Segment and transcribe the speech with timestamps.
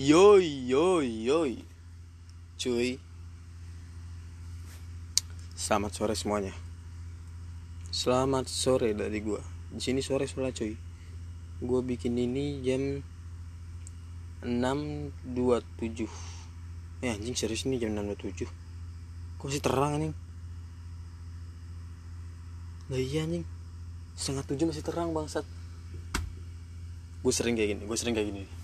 [0.00, 1.60] Yoi yoi yoi.
[2.56, 2.96] Cuy.
[5.52, 6.56] Selamat sore semuanya.
[7.92, 9.44] Selamat sore dari gua.
[9.68, 10.72] Di sini sore soalnya cuy.
[11.60, 13.04] Gua bikin ini jam
[14.40, 16.08] 6.27
[17.04, 18.48] Ya anjing serius ini jam 6.27
[19.36, 20.16] Kok masih terang anjing?
[22.88, 23.44] Lah iya anjing.
[24.16, 25.44] Setengah tujuh masih terang bangsat.
[27.20, 28.59] Gue sering kayak gini Gue sering kayak gini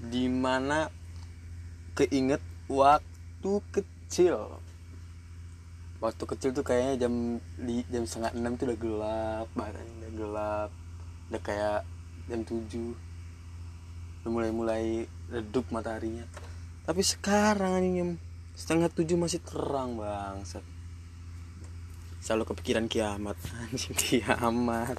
[0.00, 0.92] di mana
[1.96, 4.60] keinget waktu kecil.
[5.96, 10.70] Waktu kecil tuh kayaknya jam di jam setengah enam tuh udah gelap banget udah gelap.
[11.32, 11.80] Udah kayak
[12.28, 12.92] jam tujuh.
[14.22, 14.84] Udah mulai mulai
[15.32, 16.28] redup mataharinya.
[16.84, 18.10] Tapi sekarang ini jam
[18.56, 20.44] setengah tujuh masih terang bang
[22.26, 24.98] selalu kepikiran kiamat anjing kiamat.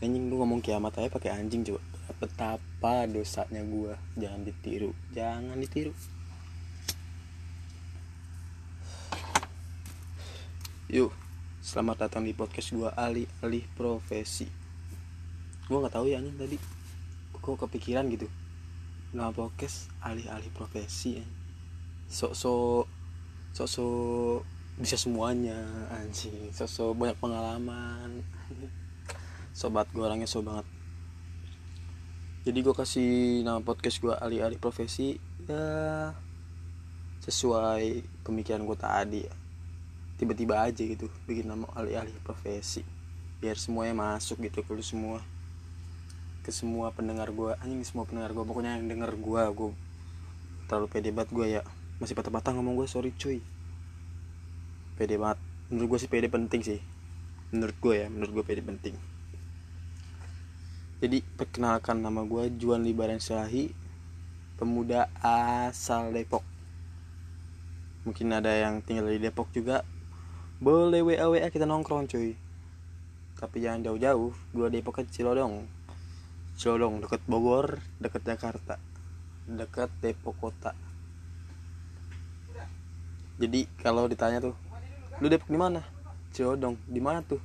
[0.00, 4.90] Anjing lu ngomong kiamat aja pakai anjing coba betapa dosanya gue jangan ditiru.
[5.14, 5.92] Jangan ditiru.
[10.90, 11.14] Yuk
[11.60, 14.50] selamat datang di podcast gue alih-alih profesi.
[15.70, 16.58] Gue nggak tahu ya anjing tadi.
[17.38, 18.26] Kok kepikiran gitu?
[19.14, 21.40] Nama podcast alih-alih profesi
[22.10, 22.90] sok-sok
[23.54, 24.42] sok-sok
[24.82, 25.62] bisa semuanya
[25.94, 26.50] anjing.
[26.50, 28.26] Sok-sok banyak pengalaman.
[29.54, 30.66] Sobat gue orangnya so banget
[32.40, 36.08] jadi gue kasih nama podcast gue alih-alih profesi ya
[37.20, 39.22] sesuai pemikiran gue tadi.
[40.16, 42.80] Tiba-tiba aja gitu bikin nama alih-alih profesi
[43.44, 45.20] biar semuanya masuk gitu ke lu semua.
[46.40, 49.70] Ke semua pendengar gue anjing semua pendengar gue pokoknya yang denger gue gue
[50.64, 51.62] terlalu pede banget gue ya.
[52.00, 53.44] Masih patah-patah ngomong gue sorry cuy.
[54.96, 55.36] Pede banget.
[55.68, 56.80] Menurut gue sih pede penting sih.
[57.52, 59.09] Menurut gue ya menurut gue pede penting
[61.00, 63.72] jadi perkenalkan nama gue Juan Libaran Selahi
[64.60, 66.44] pemuda asal Depok.
[68.04, 69.80] Mungkin ada yang tinggal di Depok juga.
[70.60, 72.36] Boleh WA WA kita nongkrong cuy.
[73.40, 75.64] Tapi jangan jauh-jauh gue Depok ke Cilodong.
[76.60, 78.76] Cilodong deket Bogor deket Jakarta
[79.48, 80.76] deket Depok kota.
[83.40, 84.52] Jadi kalau ditanya tuh
[85.24, 85.80] lu Depok di mana?
[86.36, 86.76] Cilodong.
[86.84, 87.40] Di mana tuh?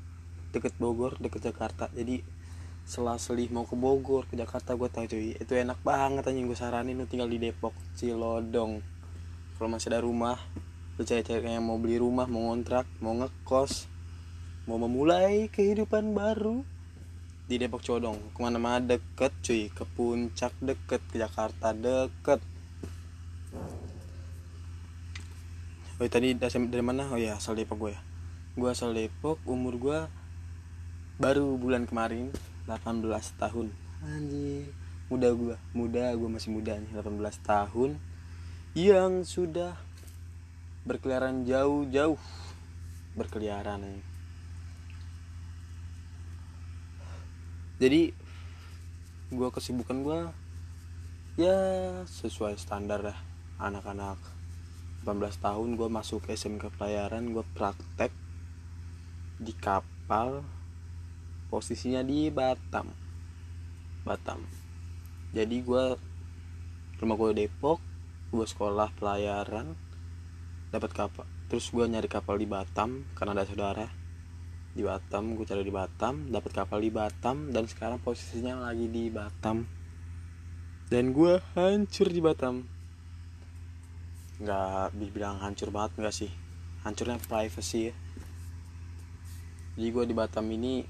[0.51, 1.87] Deket Bogor deket Jakarta.
[1.95, 2.34] Jadi
[2.85, 5.33] selasih mau ke Bogor ke Jakarta gue tau cuy.
[5.33, 7.01] Itu enak banget aja gue saranin.
[7.01, 8.79] Lu tinggal di Depok Cilodong.
[9.57, 10.37] Kalau masih ada rumah
[10.95, 13.91] lu cewek-cewek yang mau beli rumah mau ngontrak mau ngekos
[14.63, 16.63] mau memulai kehidupan baru
[17.51, 19.73] di Depok Codong ke mana-mana deket cuy.
[19.73, 22.39] Ke puncak deket ke Jakarta deket.
[25.95, 27.09] Oh tadi dari mana?
[27.09, 28.01] Oh ya asal Depok gue ya.
[28.53, 29.99] Gue asal Depok umur gue
[31.15, 32.27] baru bulan kemarin
[32.67, 33.67] 18 tahun.
[34.03, 34.69] Anjir.
[35.05, 38.01] Muda gue muda gue masih muda nih 18 tahun
[38.73, 39.77] yang sudah
[40.85, 42.17] berkeliaran jauh-jauh.
[43.13, 44.15] Berkeliaran nih
[47.75, 48.15] jadi
[49.35, 50.19] gue kesibukan gue
[51.35, 51.59] ya
[52.07, 53.19] sesuai standar dah
[53.59, 54.15] anak-anak.
[55.03, 58.15] 18 tahun gue masuk SMK pelayaran gue praktek
[59.43, 60.47] di kapal
[61.49, 62.89] posisinya di Batam.
[64.05, 64.39] Batam.
[65.35, 65.83] Jadi gue
[67.01, 67.79] rumah gue Depok
[68.31, 69.75] gue sekolah pelayaran
[70.71, 71.25] dapat kapal.
[71.47, 73.87] Terus gue nyari kapal di Batam karena ada saudara
[74.75, 79.07] di Batam gue cari di Batam dapat kapal di Batam dan sekarang posisinya lagi di
[79.07, 79.63] Batam.
[80.91, 82.67] Dan gue hancur di Batam.
[84.35, 86.31] Nggak dibilang hancur banget nggak sih.
[86.83, 87.95] Hancurnya privacy ya.
[89.75, 90.83] Jadi gue di Batam ini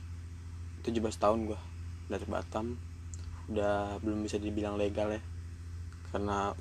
[0.85, 1.59] 17 tahun gue
[2.05, 2.77] dari Batam
[3.49, 5.21] udah belum bisa dibilang legal ya
[6.09, 6.55] karena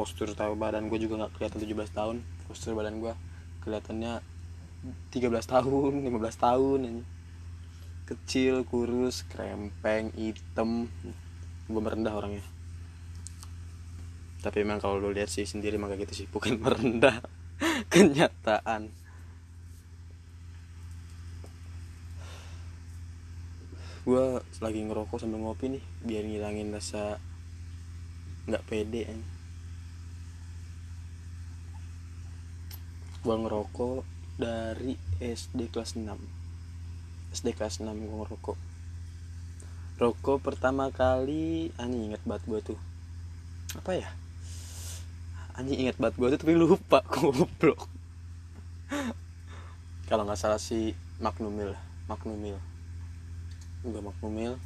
[0.00, 2.16] postur tahu badan gue juga nggak kelihatan 17 tahun.
[2.48, 3.12] Postur badan gue
[3.60, 4.24] kelihatannya
[5.12, 7.02] 13 tahun 15 tahun ini.
[8.08, 10.88] Kecil kurus krempeng hitam.
[11.68, 12.42] Gue merendah orangnya.
[14.40, 16.26] Tapi memang kalau lo lihat sih sendiri maka gitu sih.
[16.34, 17.20] Bukan merendah.
[17.92, 18.88] Kenyataan
[24.06, 24.24] gue
[24.64, 27.20] lagi ngerokok sambil ngopi nih biar ngilangin rasa
[28.48, 29.20] nggak pede kan
[33.20, 34.02] gue ngerokok
[34.40, 36.08] dari SD kelas 6
[37.36, 38.58] SD kelas 6 gue ngerokok.
[40.00, 42.80] Rokok pertama kali anjing inget banget gue tuh.
[43.76, 44.08] Apa ya?
[45.54, 47.86] Anjing inget banget gue tuh tapi lupa goblok
[50.10, 50.90] kalau nggak salah si
[51.22, 51.78] Magnumil
[52.10, 52.58] Magnumil
[53.84, 54.60] enggak Magnumil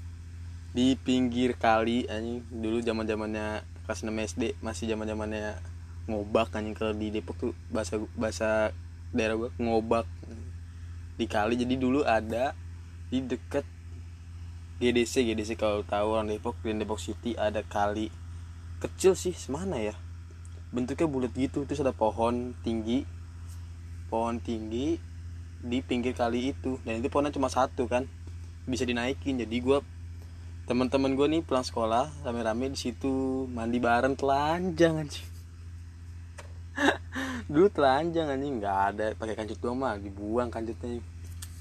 [0.75, 2.43] di pinggir kali anjing.
[2.51, 5.55] Dulu zaman zamannya kelas 6 SD masih zaman zamannya
[6.11, 6.75] ngobak anjing.
[6.75, 8.75] Kalau di Depok tuh bahasa bahasa
[9.15, 10.07] daerah gua ngobak.
[11.15, 12.59] Di kali jadi dulu ada
[13.07, 13.63] di deket
[14.83, 18.11] GDC GDC kalau tahu orang Depok di Depok City ada kali.
[18.83, 19.95] Kecil sih semana ya?
[20.75, 23.07] Bentuknya bulat gitu terus ada pohon tinggi.
[24.11, 24.99] Pohon tinggi
[25.63, 26.83] di pinggir kali itu.
[26.83, 28.11] Dan itu pohonnya cuma satu kan
[28.65, 29.41] bisa dinaikin.
[29.41, 29.79] Jadi gue
[30.65, 35.29] teman-teman gue nih pulang sekolah rame-rame di situ mandi bareng telanjang anjing.
[37.53, 38.61] Dulu telanjang anjing.
[38.61, 41.01] Nggak ada pakai kancut doang mah dibuang kancutnya.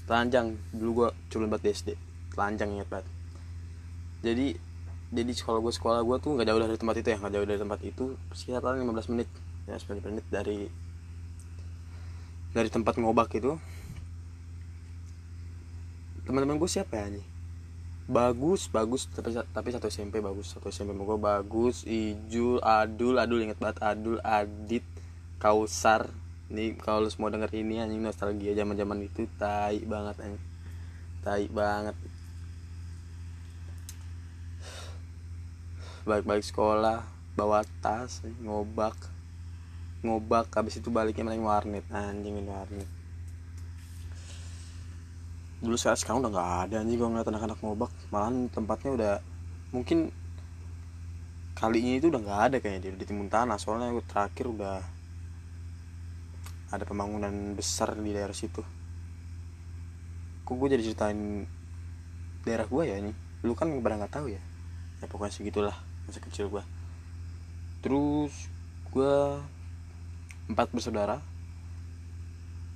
[0.04, 1.96] Telanjang dulu gue culun banget SD
[2.34, 3.06] telanjang inget banget.
[4.26, 4.46] Jadi
[5.14, 7.60] jadi sekolah gue sekolah gue tuh nggak jauh dari tempat itu ya nggak jauh dari
[7.62, 8.04] tempat itu
[8.34, 9.28] sekitar 15 menit.
[9.70, 10.68] Ya 15 menit dari
[12.52, 13.56] dari tempat ngobak itu
[16.24, 17.26] teman-teman gue siapa ya nih
[18.04, 23.56] bagus bagus tapi tapi satu SMP bagus satu SMP gue bagus Ijul Adul Adul inget
[23.56, 24.84] banget Adul Adit
[25.44, 26.08] Kausar.
[26.48, 30.44] Nih kalau lu semua denger ini anjing nostalgia zaman zaman itu tai banget anjing.
[31.20, 31.96] Tai banget.
[36.08, 37.04] Balik-balik sekolah
[37.36, 38.96] bawa tas ngobak.
[40.00, 41.84] Ngobak habis itu baliknya main warnet.
[41.92, 42.93] Anjing warnet
[45.64, 47.90] dulu saya sekarang udah nggak ada anjing gue ngeliat anak-anak ngobak.
[48.12, 49.14] Malahan tempatnya udah
[49.72, 50.12] mungkin
[51.56, 53.56] kalinya itu udah nggak ada kayaknya di, di timun tanah.
[53.56, 54.78] Soalnya gue terakhir udah
[56.68, 58.60] ada pembangunan besar di daerah situ.
[60.44, 61.48] Kok gue jadi ceritain
[62.44, 64.42] daerah gue ya ini lu kan pada nggak tahu ya?
[65.00, 66.64] Ya pokoknya segitulah masa kecil gue
[67.84, 68.32] terus
[68.96, 69.16] gue
[70.48, 71.20] empat bersaudara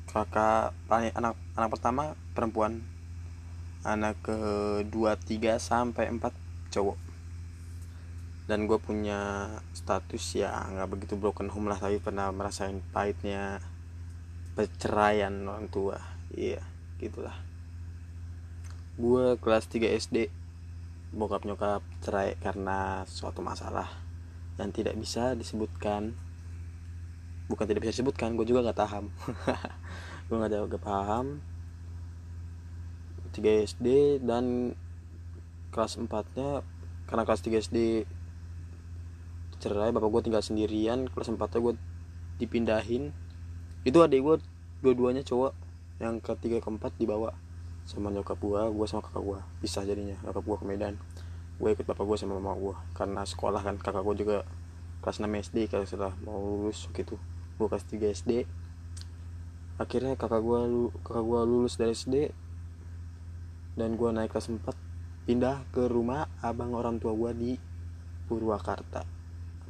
[0.09, 2.83] kakak anak anak pertama perempuan.
[3.87, 6.35] Anak kedua tiga sampai empat
[6.75, 6.99] cowok.
[8.49, 13.61] Dan gue punya status ya nggak begitu broken home lah tapi pernah merasain pahitnya
[14.57, 16.01] perceraian orang tua.
[16.33, 16.65] Iya
[16.99, 17.37] gitulah.
[18.99, 20.17] Gue kelas 3 SD
[21.15, 23.89] bokap nyokap cerai karena suatu masalah
[24.61, 26.13] yang tidak bisa disebutkan
[27.49, 29.05] bukan tidak bisa disebutkan gue juga nggak paham.
[30.29, 31.41] Gue nggak gak paham.
[33.33, 34.77] 3 SD dan
[35.73, 36.05] kelas 4
[36.37, 36.61] nya
[37.09, 37.79] karena kelas 3 SD
[39.59, 41.75] cerai bapak gue tinggal sendirian kelas 4 nya gue
[42.45, 43.17] dipindahin.
[43.89, 44.37] Itu adik gue
[44.85, 45.57] dua-duanya cowok.
[45.99, 47.33] Yang ketiga keempat dibawa
[47.89, 50.95] sama nyokap gue gue sama kakak gue bisa jadinya nyokap gue ke Medan.
[51.57, 53.81] Gue ikut bapak gue sama mama gue karena sekolah kan.
[53.81, 54.37] Kakak gue juga
[55.01, 57.17] kelas 6 SD kalau setelah mau lulus gitu
[57.59, 58.33] gue kelas 3 SD
[59.79, 62.31] akhirnya kakak gue kakak gue lulus dari SD
[63.79, 64.63] dan gue naik kelas 4
[65.29, 67.53] pindah ke rumah abang orang tua gue di
[68.27, 69.07] Purwakarta.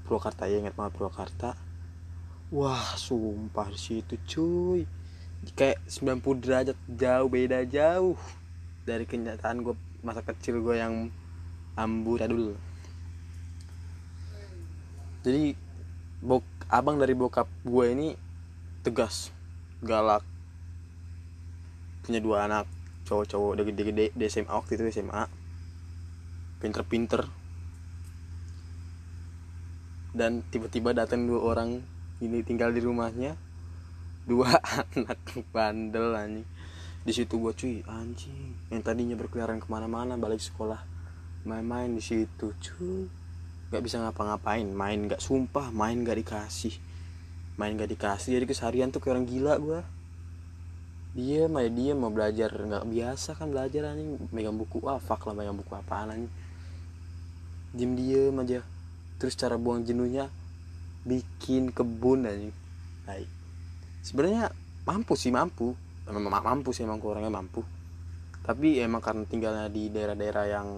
[0.06, 1.58] Purwakarta ya ingat banget Purwakarta.
[2.54, 4.86] Wah sumpah di situ cuy.
[5.52, 8.16] Kayak 90 derajat jauh beda jauh
[8.86, 11.12] dari kenyataan gue masa kecil gue yang
[11.76, 12.56] amburadul.
[15.26, 15.67] Jadi
[16.18, 18.08] bok abang dari bokap gue ini
[18.82, 19.30] tegas
[19.80, 20.26] galak
[22.02, 22.66] punya dua anak
[23.08, 25.38] cowok-cowok udah gede-gede di SMA waktu itu SMA
[26.58, 27.24] pinter-pinter.
[30.12, 31.78] Dan tiba-tiba datang dua orang
[32.18, 33.38] ini tinggal di rumahnya.
[34.28, 34.60] Dua
[34.92, 35.20] anak
[35.54, 36.48] bandel anjing.
[37.06, 40.84] Di situ gue cuy anjing yang tadinya berkeliaran ke mana-mana balik sekolah
[41.48, 43.08] main-main di situ cuy
[43.68, 46.74] nggak bisa ngapa-ngapain main nggak sumpah main nggak dikasih.
[47.58, 49.80] Main nggak dikasih jadi keseharian tuh kayak orang gila gue
[51.18, 54.16] dia mah dia mau belajar nggak biasa kan belajar anjing.
[54.30, 56.32] Megang buku ah fuck lah megang buku apaan anjing.
[57.74, 58.60] Diem diem aja.
[59.18, 60.30] Terus cara buang jenuhnya
[61.04, 62.54] bikin kebun anjing.
[63.04, 63.38] Baik
[64.08, 64.48] sebenarnya
[64.88, 65.76] mampu sih mampu.
[66.08, 67.60] Memang mampu sih emang orangnya mampu.
[68.40, 70.68] Tapi emang karena tinggalnya di daerah-daerah yang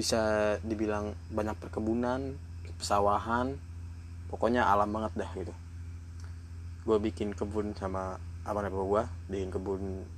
[0.00, 2.32] bisa dibilang banyak perkebunan
[2.80, 3.52] pesawahan
[4.32, 5.52] pokoknya alam banget dah gitu.
[6.88, 8.16] Gue bikin kebun sama
[8.48, 10.08] abang abang gue bikin kebun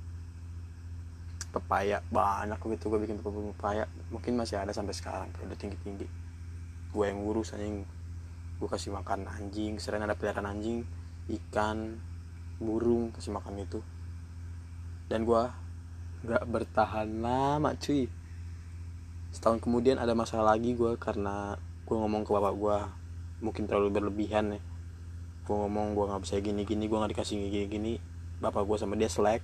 [1.51, 3.83] pepaya banyak gitu gue bikin kebun pepaya.
[4.07, 6.07] Mungkin masih ada sampai sekarang udah tinggi tinggi
[6.93, 7.83] gue yang ngurus anjing
[8.61, 10.87] gue kasih makan anjing sering ada peliharaan anjing
[11.27, 11.99] ikan
[12.63, 13.83] burung kasih makan itu.
[15.11, 15.43] Dan gue
[16.23, 18.07] nggak bertahan lama cuy
[19.33, 21.57] setahun kemudian ada masalah lagi gue karena
[21.89, 22.77] gue ngomong ke bapak gue
[23.41, 24.61] mungkin terlalu berlebihan ya.
[25.43, 27.93] Gue ngomong gue nggak bisa gini gini gue nggak dikasih gini gini
[28.37, 29.41] bapak gue sama dia selek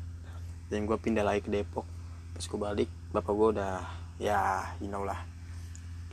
[0.69, 1.89] dan gue pindah lagi ke Depok.
[2.37, 3.81] Pas gue balik bapak gue udah
[4.21, 5.25] ya you know lah.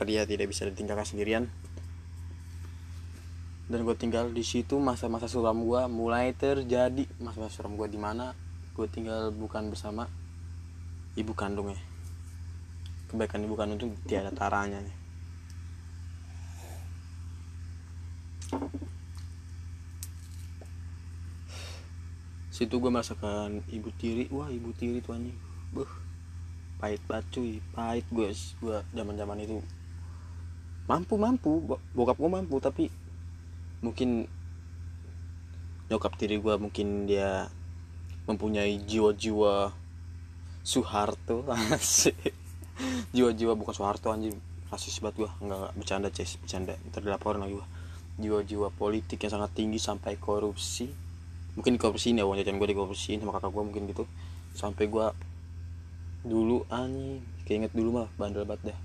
[0.01, 1.45] Dia tidak bisa ditinggalkan sendirian.
[3.69, 7.05] Dan gue tinggal di situ masa-masa suram gue mulai terjadi.
[7.21, 8.33] Masa-masa suram gue di mana?
[8.73, 10.09] Gue tinggal bukan bersama
[11.17, 11.86] ibu kandung ya
[13.07, 14.79] kebaikan ibu kandung itu tiada taranya.
[14.83, 15.07] Nih
[22.57, 24.25] situ gue merasakan ibu tiri.
[24.33, 25.37] Wah ibu tiri tuh anjing.
[25.69, 25.85] Buh
[26.81, 27.61] pahit banget cuy.
[27.77, 29.61] Pahit gue gue zaman zaman itu.
[30.89, 31.77] Mampu mampu.
[31.93, 32.89] Bokap gue mampu tapi
[33.85, 34.25] mungkin
[35.87, 37.53] nyokap tiri gue mungkin dia
[38.25, 39.71] mempunyai jiwa-jiwa
[40.65, 41.47] Soeharto
[43.11, 44.37] jiwa-jiwa bukan Soeharto anjing.
[44.67, 46.35] Rasis banget gue nggak, nggak bercanda ces.
[46.37, 46.75] Bercanda.
[46.91, 47.67] Ntar dilaporin lagi gue
[48.17, 50.89] jiwa-jiwa politik yang sangat tinggi sampai korupsi.
[51.55, 52.59] Mungkin korupsi ini ya uang jajan.
[52.59, 54.03] Gue dikorupsiin sama kakak gue mungkin gitu.
[54.53, 55.07] Sampai gue
[56.27, 57.23] dulu anjing.
[57.47, 58.79] Keinget dulu mah bandel banget dah.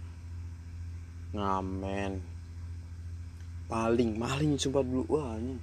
[1.34, 2.12] Ngamen.
[3.66, 5.04] Paling maling sumpah dulu.
[5.10, 5.60] Wah anjing.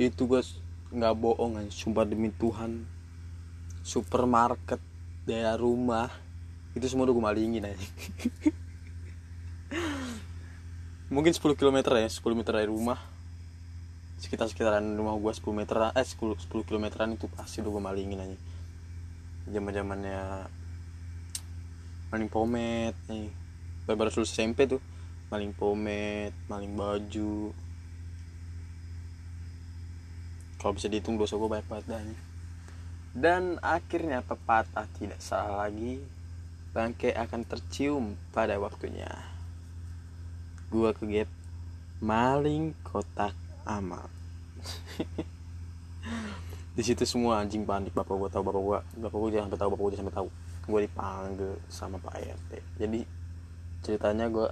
[0.00, 0.42] Itu gue
[0.90, 1.72] nggak bohong anjing.
[1.72, 2.82] Sumpah demi Tuhan.
[3.84, 4.80] Supermarket
[5.28, 6.23] daerah rumah
[6.74, 7.86] itu semua udah gue malingin aja
[11.14, 12.98] mungkin 10 km ya 10 meter dari rumah.
[14.18, 18.20] Sekitar sekitaran rumah gue 10 meter eh 10 10 kilometeran itu pasti udah gue malingin
[18.24, 18.38] aja
[19.44, 20.48] zaman zamannya
[22.08, 23.28] maling pomet nih
[23.84, 24.80] baru baru lulus SMP tuh
[25.28, 27.52] maling pomet maling baju.
[30.56, 32.00] Kalau bisa dihitung dosa gue banyak banget dah
[33.14, 36.02] dan akhirnya pepatah tidak salah lagi
[36.74, 39.06] bangke akan tercium pada waktunya.
[40.74, 41.30] Gua ke gap
[42.02, 43.30] maling kotak
[43.62, 44.10] amal.
[46.76, 47.94] Di situ semua anjing panik.
[47.94, 50.28] Bapak gua tahu bapak gua bapak gua jangan tahu bapak gua sampai tahu.
[50.66, 52.50] Gua dipanggil sama pak rt
[52.80, 53.06] jadi
[53.86, 54.50] ceritanya gua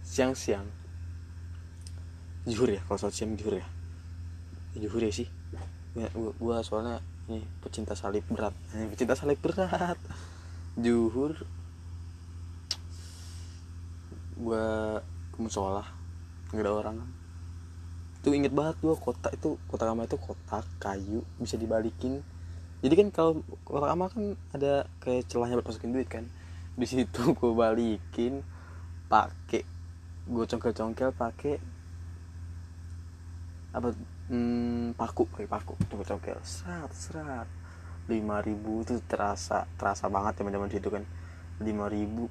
[0.00, 0.64] siang-siang.
[2.48, 3.66] Juhur ya kalau saat siang juhur ya,
[4.78, 5.28] juhur ya sih.
[5.98, 8.54] Ya, gua, gua soalnya ini pecinta salib berat.
[8.72, 10.00] Ini pecinta salib berat
[10.78, 11.34] juhur.
[14.36, 15.00] Gua
[15.32, 15.84] ke musola
[16.52, 16.96] nggak ada orang
[18.26, 22.26] itu inget banget gua kotak itu kotak amal itu kotak kayu bisa dibalikin.
[22.82, 26.26] Jadi kan kalau kotak amal kan ada kayak celahnya buat masukin duit kan.
[26.74, 28.42] Di situ gua balikin
[29.06, 29.62] pakai
[30.26, 31.62] gua congkel-congkel pakai
[33.70, 33.94] apa
[34.26, 37.48] hmm, paku pakai paku congkel congkel serat serat
[38.06, 41.04] lima ribu itu terasa terasa banget teman teman situ kan.
[41.56, 42.28] lima ribu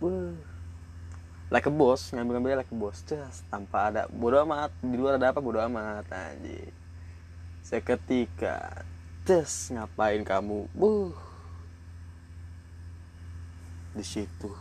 [1.49, 5.17] like a boss ngambil ngambil like a boss just tanpa ada bodo amat di luar
[5.17, 6.71] ada apa bodo amat anjir.
[7.65, 8.85] Seketika
[9.25, 11.13] tes ngapain kamu buh
[13.95, 14.51] di situ.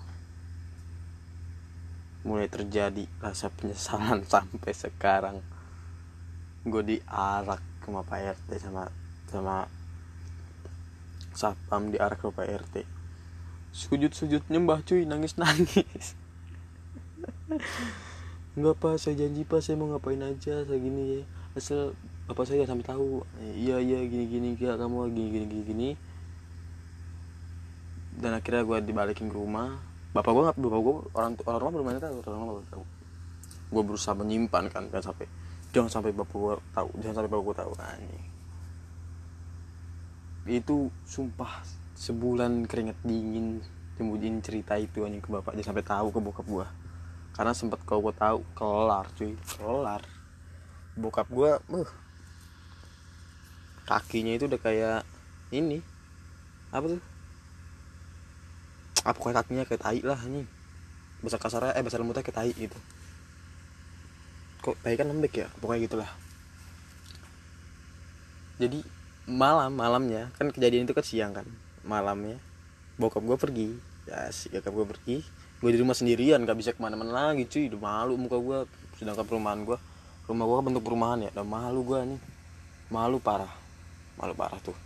[2.24, 5.44] Mulai terjadi rasa penyesalan sampai sekarang.
[6.64, 8.88] Gue diarak ke Pak RT sama
[9.28, 9.68] sama
[11.34, 12.76] satpam diarak ke Pak RT
[13.74, 16.14] sujud sujud nyembah cuy nangis nangis
[18.54, 21.20] Enggak pak, saya janji pak saya mau ngapain aja saya gini ya.
[21.58, 21.98] Asal
[22.30, 23.26] bapak saya sampai tahu.
[23.42, 25.88] Iya iya gini gini gak kamu gini gini gini gini.
[28.14, 29.74] Dan akhirnya gue dibalikin ke rumah.
[30.14, 32.16] Bapak gue nggak bapak gue orang orang rumah belum tahu.
[32.22, 32.84] Orang rumah belum tahu.
[33.74, 35.26] Gue berusaha menyimpan kan dan sampai
[35.74, 38.33] jangan sampai bapak gue tahu jangan sampai bapak gue tahu anjing
[40.44, 41.64] itu sumpah
[41.96, 43.64] sebulan keringet dingin
[43.96, 46.66] nyembunyiin cerita itu anjing ke bapak jangan sampai tahu ke bokap gue
[47.34, 49.34] karena sempet kalau gue tahu kelar cuy.
[49.34, 50.02] Kelar.
[50.94, 51.90] Bokap gue uh,
[53.90, 55.02] kakinya itu udah kayak
[55.50, 55.82] ini.
[56.70, 57.02] Apa tuh?
[59.02, 60.46] Apa kayak kakinya kayak tai lah ini
[61.24, 62.78] bahasa kasarnya eh bahasa lembutnya kayak tai gitu.
[64.62, 65.46] Kok tai kan lembek ya?
[65.58, 66.10] Pokoknya gitulah.
[68.62, 68.78] Jadi
[69.24, 70.28] malam malamnya.
[70.36, 71.46] Kan kejadian itu kan siang kan
[71.84, 72.40] malamnya.
[73.00, 73.68] Bokap gue pergi.
[74.04, 75.16] Ya si bokap gue pergi.
[75.60, 77.72] Gue di rumah sendirian gak bisa ke mana-mana lagi cuy.
[77.72, 78.58] Udah malu muka gue
[79.00, 79.78] sedangkan perumahan gue
[80.24, 81.30] rumah gue kan bentuk perumahan ya.
[81.36, 82.20] Udah malu gue nih.
[82.92, 83.52] Malu parah.
[84.20, 84.76] Malu parah tuh.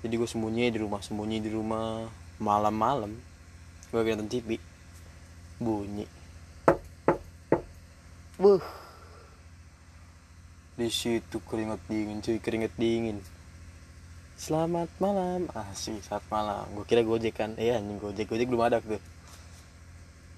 [0.00, 2.06] Jadi gue sembunyi di rumah sembunyi di rumah.
[2.40, 3.12] Malam-malam
[3.90, 4.56] gue nonton TV
[5.60, 6.06] bunyi.
[8.40, 8.62] Buh
[10.80, 12.40] di situ keringet dingin cuy.
[12.40, 13.20] Keringet dingin
[14.40, 15.52] selamat malam.
[15.52, 16.64] Asik saat malam.
[16.72, 17.52] Gue kira gojek kan.
[17.60, 18.24] Iya eh, anjing gojek.
[18.24, 18.96] Gojek belum ada tuh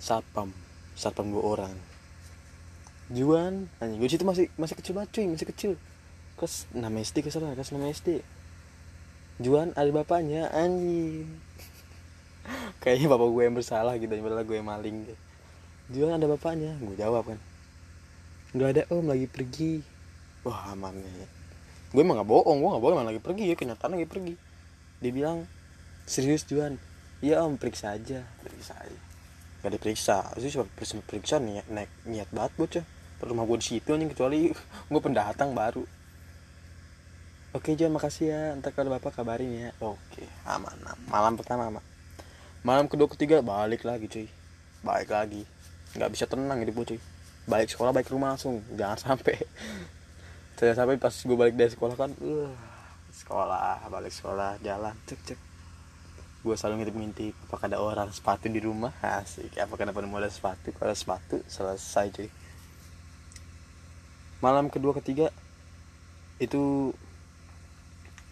[0.03, 0.51] satpam.
[0.99, 1.75] Satpam dua orang.
[3.15, 3.71] Juan.
[3.79, 5.27] Anjing gue situ masih masih kecil banget cuy.
[5.31, 5.73] Masih kecil.
[6.35, 8.09] Kelas 6 SD ke sana kelas 6 SD
[9.39, 11.31] Juan ada bapaknya anjing.
[12.83, 15.07] Kayaknya bapak gue yang bersalah gitu padahal gue yang maling
[15.95, 16.75] Juan ada bapaknya.
[16.83, 17.39] Gue jawab kan.
[18.51, 19.07] Nggak ada om.
[19.07, 19.87] Lagi pergi.
[20.43, 21.42] Wah aman nih
[21.93, 22.97] gue emang gak bohong gue gak bohong.
[22.97, 23.55] Emang lagi pergi ya.
[23.55, 24.35] Kenyataan lagi pergi.
[25.05, 25.45] Dia bilang
[26.09, 26.81] serius Juan?
[27.21, 27.61] Iya om.
[27.61, 28.25] Periksa aja.
[28.41, 29.01] Periksa aja.
[29.63, 30.33] Gak diperiksa.
[30.41, 30.67] Sih cuma
[31.07, 32.85] periksa niat naik niat banget bocah.
[33.23, 34.51] Rumah gue di situ nih kecuali
[34.93, 35.85] gue pendatang baru.
[37.53, 38.43] Oke John makasih ya.
[38.57, 39.71] Ntar kalau bapak kabarin ya.
[39.79, 40.73] Oke aman
[41.07, 41.85] Malam pertama aman
[42.65, 44.27] Malam kedua ketiga balik lagi cuy.
[44.81, 45.45] Balik lagi.
[45.93, 47.01] Nggak bisa tenang gitu cuy.
[47.45, 48.65] Balik sekolah balik rumah langsung.
[48.73, 49.37] Jangan sampai
[50.59, 52.53] Jangan sampai pas gue balik dari sekolah kan uh,
[53.13, 55.41] Sekolah balik sekolah jalan cek cek.
[56.43, 58.91] Gue selalu ngintip-ngintip apakah ada orang sepatu di rumah?
[59.03, 60.73] Asik apakah dapat modal sepatu?
[60.75, 62.29] Kalau sepatu selesai cuy.
[64.43, 65.31] Malam kedua ketiga
[66.43, 66.91] itu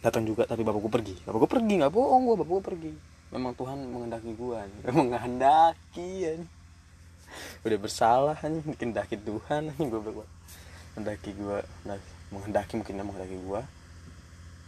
[0.03, 1.17] datang juga tapi bapak gue pergi.
[1.23, 2.93] Bapak gue pergi nggak bohong gue bapak gue pergi.
[3.31, 4.59] Memang Tuhan menghendaki gue
[4.91, 6.35] memang menghendaki ya
[7.62, 10.27] udah bersalah nih menghendaki Tuhan nih gue gue
[10.94, 11.59] menghendaki gue
[12.30, 13.61] menghendaki mungkin menghendaki gue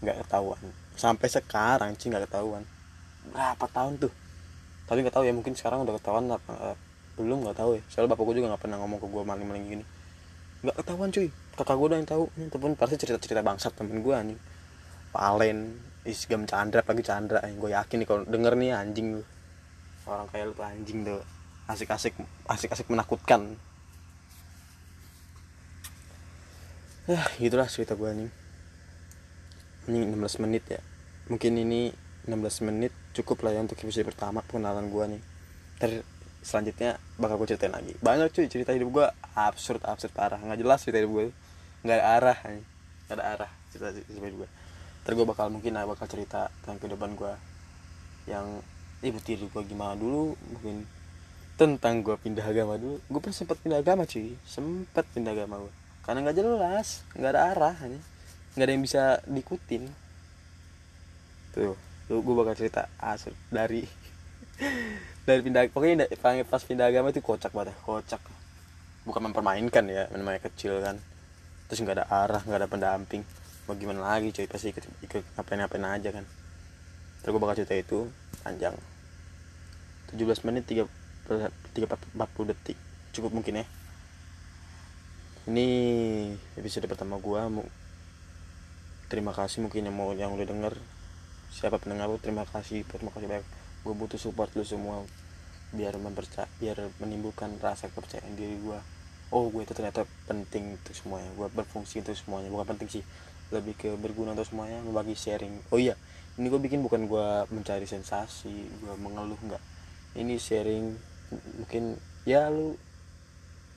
[0.03, 0.63] nggak ketahuan.
[0.99, 2.67] Sampai sekarang sih nggak ketahuan.
[3.31, 4.13] Berapa tahun tuh?
[4.87, 6.75] Tapi nggak tahu ya mungkin sekarang udah ketahuan apa
[7.15, 7.83] belum nggak tahu ya.
[7.87, 9.85] Soalnya bapak gue juga nggak pernah ngomong ke gue maling-maling gini.
[10.67, 11.29] Nggak ketahuan cuy.
[11.55, 12.25] Kakak gue udah yang tahu.
[12.35, 14.39] Ataupun pasti cerita-cerita bangsat temen gue nih
[15.15, 15.59] Palen
[16.03, 17.39] Isgam Chandra pagi Chandra.
[17.47, 19.07] Yang gue yakin nih kalau denger nih anjing.
[19.19, 19.23] Lu
[20.03, 21.23] orang kayak lu tuh anjing tuh.
[21.71, 22.19] Asik-asik
[22.51, 23.55] asik-asik menakutkan
[27.11, 28.31] ya gitulah cerita gue nih
[29.91, 30.81] ini 16 menit ya.
[31.27, 31.91] Mungkin ini
[32.31, 35.23] 16 menit cukup lah ya untuk episode pertama pengenalan gue nih.
[35.83, 35.91] Ter
[36.43, 37.95] selanjutnya bakal gue ceritain lagi.
[37.99, 40.39] Banyak cuy cerita hidup gue absurd absurd parah.
[40.39, 41.27] Nggak jelas cerita hidup gue
[41.83, 42.39] nggak ada arah
[43.11, 44.49] nggak ada arah cerita hidup gue
[45.03, 47.33] ntar gue bakal mungkin bakal cerita tentang kehidupan gue
[48.31, 48.63] yang
[49.03, 50.87] ibu tiri gue gimana dulu mungkin
[51.59, 53.03] tentang gue pindah agama dulu.
[53.11, 54.35] Gue pernah sempat pindah agama cuy.
[54.47, 57.77] Sempat pindah agama gue karena nggak jelas nggak ada arah
[58.53, 59.89] nggak ada yang bisa diikutin.
[61.57, 61.77] Tuh
[62.11, 63.87] tuh gue bakal cerita asal dari
[65.29, 66.11] dari pindah pokoknya
[66.45, 68.21] pas pindah agama itu kocak banget kocak.
[69.09, 70.99] Bukan mempermainkan ya namanya kecil kan.
[71.71, 73.23] Terus nggak ada arah nggak ada pendamping.
[73.71, 76.27] Mau gimana lagi cuy pasti ikut ikut ngapain ngapain aja kan.
[77.23, 77.99] Terus gue bakal cerita itu
[78.43, 78.75] panjang.
[80.13, 80.85] 17 menit 3
[81.33, 82.77] 40 detik.
[83.17, 83.67] Cukup mungkin ya
[85.43, 85.67] ini
[86.55, 87.67] episode pertama gue mau
[89.11, 90.75] terima kasih mungkin yang mau yang udah denger.
[91.51, 92.87] Siapa pendengar lu terima kasih.
[92.87, 93.47] Terima kasih banyak.
[93.83, 95.03] Gue butuh support lu semua
[95.75, 98.77] biar mempercaya biar menimbulkan rasa kepercayaan diri gue
[99.33, 101.31] oh gue itu ternyata penting untuk semuanya.
[101.35, 102.49] Gue berfungsi untuk semuanya.
[102.53, 103.05] Bukan penting sih.
[103.51, 105.59] Lebih ke berguna untuk semuanya membagi sharing.
[105.75, 105.99] Oh iya
[106.39, 109.63] ini gue bikin bukan gue mencari sensasi gue mengeluh nggak.
[110.23, 110.87] Ini sharing
[111.59, 112.79] mungkin ya lu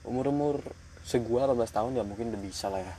[0.05, 0.57] umur umur
[1.05, 2.95] segua 18 tahun ya mungkin udah bisa lah ya.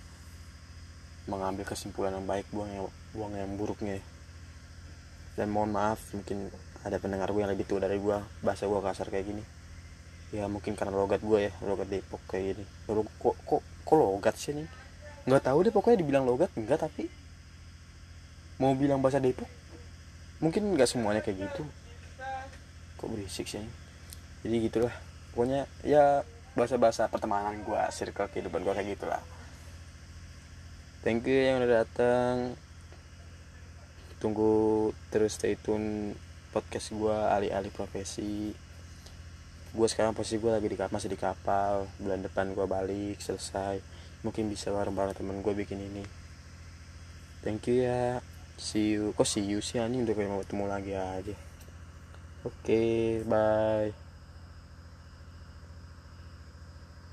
[1.26, 3.98] Mengambil kesimpulan yang baik buang yang buang yang buruknya.
[5.34, 6.48] Dan mohon maaf mungkin
[6.86, 8.16] ada pendengar gue yang lebih tua dari gue
[8.46, 9.42] bahasa gue kasar kayak gini.
[10.30, 12.64] Ya mungkin karena logat gue ya logat Depok kayak gini.
[12.86, 14.70] Kok kok kok logat sih nih
[15.26, 17.10] nggak tahu deh pokoknya dibilang logat enggak tapi
[18.62, 19.50] mau bilang bahasa Depok?
[20.38, 21.66] Mungkin nggak semuanya kayak gitu.
[23.02, 23.66] Kok berisik sih
[24.46, 24.94] jadi gitulah.
[25.34, 26.22] Pokoknya ya
[26.56, 29.22] bahasa-bahasa pertemanan gue circle kehidupan gue kayak gitulah.
[31.04, 32.56] Thank you yang udah datang.
[34.18, 36.16] Tunggu terus stay tune
[36.50, 38.50] podcast gue alih-alih profesi.
[39.76, 41.86] Gue sekarang posisi gue lagi di masih di kapal.
[42.00, 43.78] Bulan depan gue balik selesai.
[44.24, 46.02] Mungkin bisa bareng-bareng temen gue bikin ini.
[47.44, 48.24] Thank you ya.
[48.56, 49.12] See you.
[49.12, 50.08] Kok see you sih anjing?
[50.08, 51.36] Udah kayak mau ketemu lagi aja.
[52.42, 54.05] Oke okay, bye